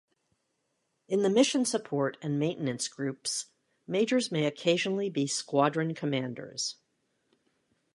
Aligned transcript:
In 1.07 1.21
the 1.21 1.29
mission 1.29 1.63
support 1.63 2.17
and 2.23 2.39
maintenance 2.39 2.87
groups 2.87 3.51
majors 3.85 4.31
may 4.31 4.45
occasionally 4.47 5.11
be 5.11 5.27
squadron 5.27 5.93
commanders. 5.93 6.77